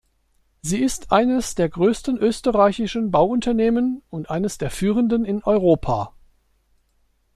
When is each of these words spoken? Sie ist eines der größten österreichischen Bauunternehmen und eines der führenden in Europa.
Sie 0.63 0.79
ist 0.81 1.11
eines 1.11 1.53
der 1.53 1.69
größten 1.69 2.17
österreichischen 2.17 3.11
Bauunternehmen 3.11 4.01
und 4.09 4.31
eines 4.31 4.57
der 4.57 4.71
führenden 4.71 5.25
in 5.25 5.43
Europa. 5.43 6.15